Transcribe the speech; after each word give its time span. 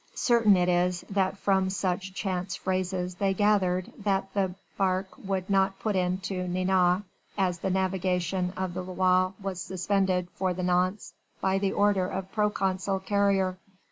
Certain 0.15 0.57
it 0.57 0.67
is 0.67 1.01
that 1.11 1.37
from 1.37 1.69
such 1.69 2.15
chance 2.15 2.55
phrases 2.55 3.13
they 3.13 3.35
gathered 3.35 3.93
that 3.99 4.33
the 4.33 4.55
barque 4.75 5.15
would 5.19 5.47
not 5.47 5.77
put 5.77 5.95
into 5.95 6.47
Nantes, 6.47 7.03
as 7.37 7.59
the 7.59 7.69
navigation 7.69 8.51
of 8.57 8.73
the 8.73 8.81
Loire 8.83 9.35
was 9.39 9.61
suspended 9.61 10.27
for 10.31 10.55
the 10.55 10.63
nonce 10.63 11.13
by 11.39 11.59
order 11.69 12.07
of 12.07 12.31
Proconsul 12.31 12.99
Carrier. 13.01 13.59